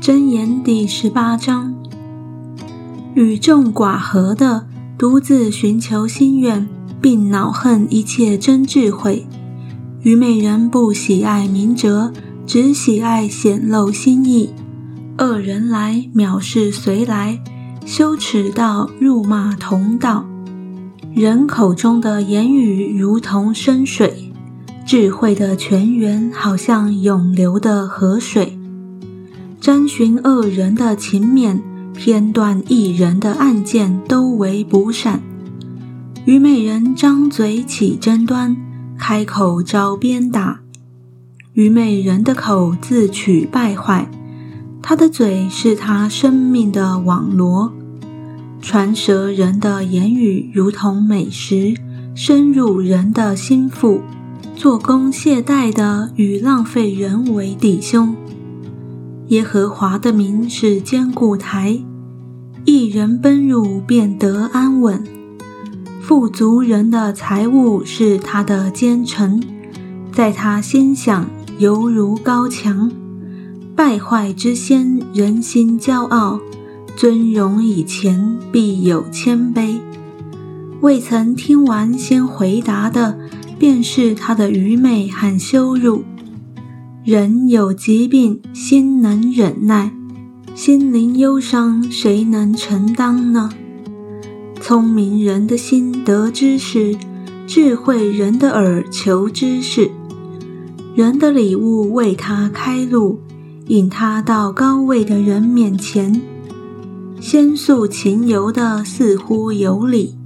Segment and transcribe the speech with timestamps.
[0.00, 1.74] 箴言第十八章：
[3.12, 6.66] 与众寡合的，独自寻求心愿，
[7.02, 9.26] 并恼恨一切真智慧；
[10.00, 12.14] 愚昧人不喜爱明哲，
[12.46, 14.54] 只喜爱显露心意。
[15.18, 17.38] 恶人来，藐视随来；
[17.84, 20.24] 羞耻道，辱骂同道。
[21.14, 24.32] 人口中的言语如同深水，
[24.86, 28.56] 智慧的泉源好像涌流的河水。
[29.60, 31.62] 沾寻恶人的情面，
[31.94, 35.20] 偏断一人的案件，都为不善。
[36.24, 38.56] 愚昧人张嘴起争端，
[38.98, 40.60] 开口招鞭打。
[41.52, 44.10] 愚昧人的口自取败坏，
[44.80, 47.70] 他的嘴是他生命的网罗。
[48.62, 51.74] 传舌人的言语如同美食，
[52.14, 54.00] 深入人的心腹。
[54.56, 58.14] 做工懈怠的与浪费人为弟兄。
[59.30, 61.84] 耶和华的名是坚固台，
[62.64, 65.04] 一人奔入便得安稳。
[66.00, 69.40] 富足人的财物是他的坚城，
[70.10, 72.90] 在他心想犹如高墙。
[73.76, 76.40] 败坏之先，人心骄傲；
[76.96, 79.78] 尊荣以前，必有谦卑。
[80.80, 83.16] 未曾听完先回答的，
[83.60, 86.02] 便是他的愚昧和羞辱。
[87.02, 89.90] 人有疾病，心能忍耐；
[90.54, 93.48] 心灵忧伤，谁能承担呢？
[94.60, 96.94] 聪明人的心得知识，
[97.46, 99.90] 智慧人的耳求知识。
[100.94, 103.20] 人的礼物为他开路，
[103.68, 106.20] 引他到高位的人面前。
[107.18, 110.18] 先诉情由的似乎有理，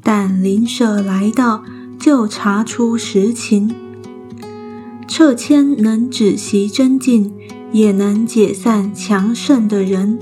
[0.00, 1.64] 但邻舍来到，
[1.98, 3.74] 就查出实情。
[5.10, 7.32] 撤迁能止息增进，
[7.72, 10.20] 也能解散强盛的人。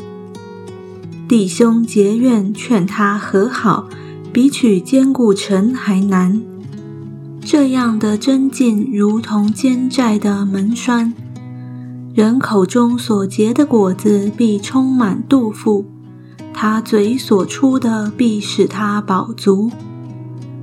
[1.28, 3.86] 弟兄结怨，劝他和好，
[4.32, 6.40] 比取坚固城还难。
[7.42, 11.12] 这样的增进，如同坚寨的门栓。
[12.14, 15.84] 人口中所结的果子，必充满肚腹；
[16.54, 19.70] 他嘴所出的，必使他饱足。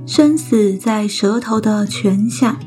[0.04, 2.58] 生死在舌头的泉下。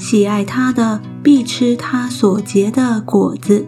[0.00, 3.66] 喜爱他的，必吃他所结的果子；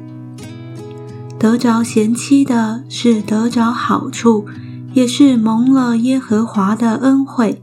[1.39, 4.47] 得着贤妻的，是得着好处，
[4.95, 7.63] 也是蒙了耶和华的恩惠。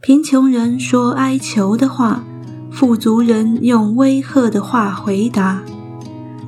[0.00, 2.24] 贫穷人说哀求的话，
[2.70, 5.62] 富足人用威吓的话回答。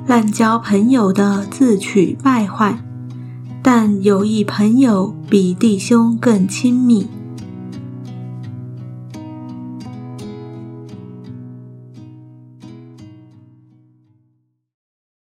[0.06, 2.82] 滥交朋友的自取败坏，
[3.62, 7.06] 但有一朋友比弟兄更亲密。